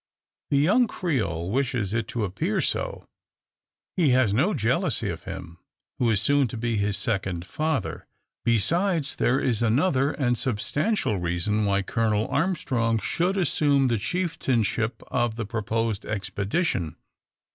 [0.49, 3.05] The young Creole wishes it to appear so.
[3.95, 5.59] He has no jealousy of him,
[5.99, 8.07] who is soon to be his second father.
[8.43, 15.35] Besides, there is another and substantial reason why Colonel Armstrong should assume the chieftainship of
[15.35, 16.95] the purposed expedition.